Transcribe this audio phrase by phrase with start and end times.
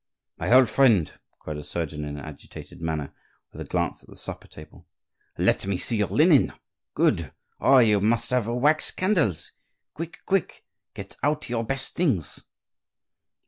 [0.39, 3.13] "My old friend!" cried the surgeon, in an agitated manner,
[3.51, 4.87] with a glance at the supper table,
[5.37, 6.53] "let me see your linen.
[6.95, 7.31] Good.
[7.59, 7.77] Oh!
[7.77, 9.51] you must have wax candles.
[9.93, 10.63] Quick, quick!
[10.95, 12.41] get out your best things!"